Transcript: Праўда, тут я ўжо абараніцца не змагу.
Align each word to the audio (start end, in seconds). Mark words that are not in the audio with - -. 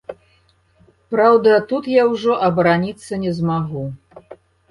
Праўда, 1.15 1.51
тут 1.73 1.83
я 2.01 2.07
ўжо 2.15 2.31
абараніцца 2.49 3.19
не 3.27 3.31
змагу. 3.41 3.83